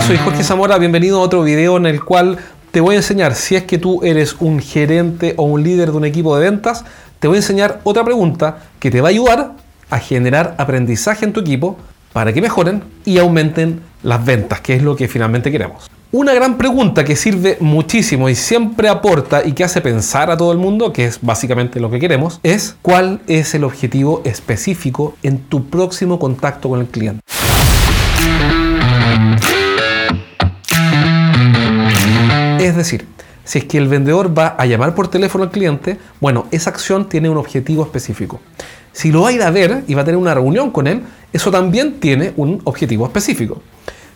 [0.00, 2.38] Soy Jorge Zamora, bienvenido a otro video en el cual
[2.70, 5.96] te voy a enseñar, si es que tú eres un gerente o un líder de
[5.96, 6.84] un equipo de ventas,
[7.20, 9.52] te voy a enseñar otra pregunta que te va a ayudar
[9.90, 11.76] a generar aprendizaje en tu equipo
[12.12, 15.88] para que mejoren y aumenten las ventas, que es lo que finalmente queremos.
[16.10, 20.52] Una gran pregunta que sirve muchísimo y siempre aporta y que hace pensar a todo
[20.52, 25.38] el mundo, que es básicamente lo que queremos, es cuál es el objetivo específico en
[25.38, 27.22] tu próximo contacto con el cliente.
[32.60, 33.06] Es decir,
[33.44, 37.08] si es que el vendedor va a llamar por teléfono al cliente, bueno, esa acción
[37.08, 38.40] tiene un objetivo específico.
[38.92, 41.02] Si lo va a ir a ver y va a tener una reunión con él,
[41.32, 43.62] eso también tiene un objetivo específico.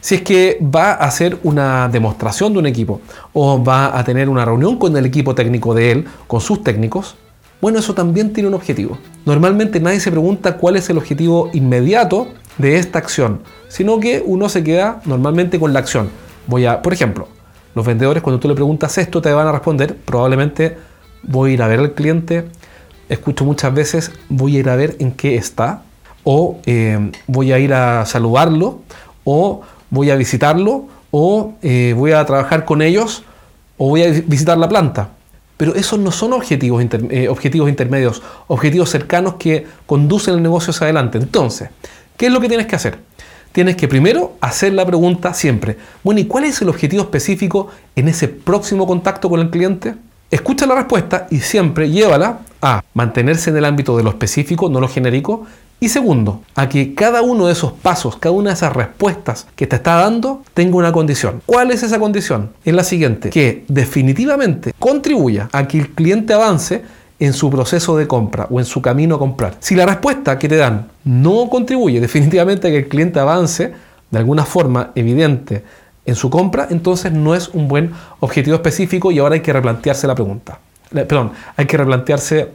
[0.01, 3.01] Si es que va a hacer una demostración de un equipo
[3.33, 7.17] o va a tener una reunión con el equipo técnico de él, con sus técnicos,
[7.61, 8.99] bueno, eso también tiene un objetivo.
[9.25, 14.49] Normalmente nadie se pregunta cuál es el objetivo inmediato de esta acción, sino que uno
[14.49, 16.11] se queda normalmente con la acción.
[16.47, 17.29] Voy a, por ejemplo,
[17.77, 20.79] los vendedores cuando tú le preguntas esto te van a responder, probablemente
[21.23, 22.47] voy a ir a ver al cliente,
[23.11, 25.83] escucho muchas veces, voy a ir a ver en qué está,
[26.25, 28.81] o eh, voy a ir a saludarlo,
[29.25, 29.61] o
[29.91, 33.25] voy a visitarlo, o eh, voy a trabajar con ellos,
[33.77, 35.11] o voy a visitar la planta.
[35.59, 40.87] Pero esos no son objetivos, eh, objetivos intermedios, objetivos cercanos que conducen el negocio hacia
[40.87, 41.19] adelante.
[41.19, 41.69] Entonces,
[42.17, 42.99] ¿qué es lo que tienes que hacer?
[43.57, 48.07] Tienes que primero hacer la pregunta siempre, bueno, ¿y cuál es el objetivo específico en
[48.07, 49.95] ese próximo contacto con el cliente?
[50.31, 54.79] Escucha la respuesta y siempre llévala a mantenerse en el ámbito de lo específico, no
[54.79, 55.47] lo genérico.
[55.81, 59.67] Y segundo, a que cada uno de esos pasos, cada una de esas respuestas que
[59.67, 61.41] te está dando tenga una condición.
[61.47, 62.51] ¿Cuál es esa condición?
[62.63, 66.83] Es la siguiente, que definitivamente contribuya a que el cliente avance
[67.19, 69.57] en su proceso de compra o en su camino a comprar.
[69.61, 73.73] Si la respuesta que te dan no contribuye definitivamente a que el cliente avance
[74.11, 75.65] de alguna forma evidente
[76.05, 80.07] en su compra, entonces no es un buen objetivo específico y ahora hay que replantearse
[80.07, 80.59] la pregunta.
[80.91, 82.51] Perdón, hay que replantearse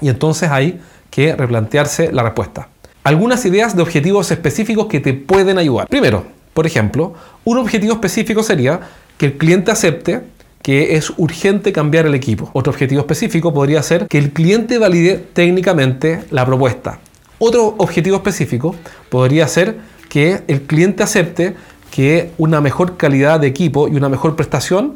[0.00, 2.68] y entonces hay que replantearse la respuesta.
[3.04, 5.88] Algunas ideas de objetivos específicos que te pueden ayudar.
[5.88, 8.80] Primero, por ejemplo, un objetivo específico sería
[9.16, 10.22] que el cliente acepte
[10.64, 12.48] que es urgente cambiar el equipo.
[12.54, 17.00] Otro objetivo específico podría ser que el cliente valide técnicamente la propuesta.
[17.38, 18.74] Otro objetivo específico
[19.10, 19.76] podría ser
[20.08, 21.54] que el cliente acepte
[21.90, 24.94] que una mejor calidad de equipo y una mejor prestación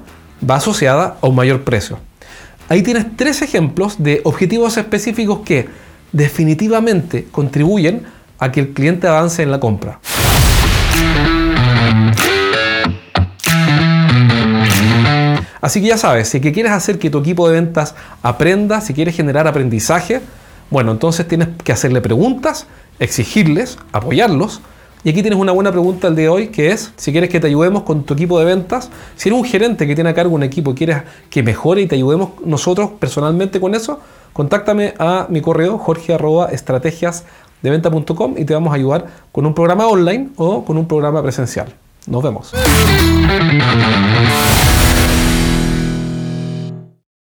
[0.49, 1.99] va asociada a un mayor precio.
[2.71, 5.69] Ahí tienes tres ejemplos de objetivos específicos que
[6.13, 8.05] definitivamente contribuyen
[8.39, 10.01] a que el cliente avance en la compra.
[15.61, 19.17] Así que ya sabes, si quieres hacer que tu equipo de ventas aprenda, si quieres
[19.17, 20.21] generar aprendizaje,
[20.71, 22.67] bueno, entonces tienes que hacerle preguntas,
[22.99, 24.61] exigirles, apoyarlos.
[25.05, 27.47] Y aquí tienes una buena pregunta el de hoy, que es, si quieres que te
[27.47, 30.43] ayudemos con tu equipo de ventas, si eres un gerente que tiene a cargo un
[30.43, 34.01] equipo y quieres que mejore y te ayudemos nosotros personalmente con eso,
[34.33, 40.65] contáctame a mi correo jorge.estrategiasdeventa.com y te vamos a ayudar con un programa online o
[40.65, 41.73] con un programa presencial.
[42.07, 42.53] Nos vemos.